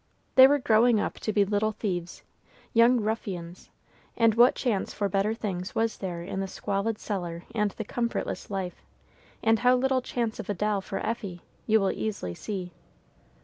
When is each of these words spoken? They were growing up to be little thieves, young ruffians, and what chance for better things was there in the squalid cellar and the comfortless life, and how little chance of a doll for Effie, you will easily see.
They 0.33 0.47
were 0.47 0.57
growing 0.57 0.99
up 0.99 1.19
to 1.19 1.31
be 1.31 1.45
little 1.45 1.73
thieves, 1.73 2.23
young 2.73 2.99
ruffians, 3.01 3.69
and 4.17 4.33
what 4.33 4.55
chance 4.55 4.95
for 4.95 5.07
better 5.07 5.35
things 5.35 5.75
was 5.75 5.99
there 5.99 6.23
in 6.23 6.39
the 6.39 6.47
squalid 6.47 6.97
cellar 6.97 7.43
and 7.53 7.69
the 7.69 7.85
comfortless 7.85 8.49
life, 8.49 8.81
and 9.43 9.59
how 9.59 9.75
little 9.75 10.01
chance 10.01 10.39
of 10.39 10.49
a 10.49 10.55
doll 10.55 10.81
for 10.81 10.97
Effie, 11.05 11.43
you 11.67 11.79
will 11.79 11.91
easily 11.91 12.33
see. 12.33 12.71